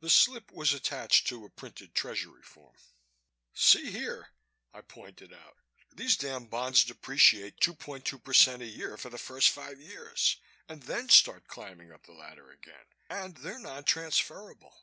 The 0.00 0.10
slip 0.10 0.50
was 0.50 0.72
attached 0.72 1.28
to 1.28 1.44
a 1.44 1.48
printed 1.48 1.94
Treasury 1.94 2.42
form. 2.42 2.74
"See 3.54 3.92
here," 3.92 4.30
I 4.74 4.80
pointed 4.80 5.32
out. 5.32 5.56
"These 5.94 6.16
damn 6.16 6.46
bonds 6.46 6.82
depreciate 6.82 7.60
2.2% 7.60 8.60
a 8.60 8.66
year 8.66 8.96
for 8.96 9.08
the 9.08 9.18
first 9.18 9.50
five 9.50 9.80
years 9.80 10.38
and 10.68 10.82
then 10.82 11.08
start 11.08 11.46
climbing 11.46 11.92
up 11.92 12.06
the 12.06 12.12
ladder 12.12 12.50
again, 12.50 12.86
and 13.08 13.36
they're 13.36 13.60
non 13.60 13.84
transferable." 13.84 14.74